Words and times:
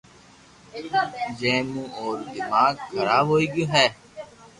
جو 1.39 1.53
مون 1.71 1.89
او 1.97 2.05
رو 2.17 2.25
دماغ 2.35 2.75
خراب 2.89 3.25
ھوئي 3.31 3.45
گيو 3.53 3.65
ھي 3.73 3.85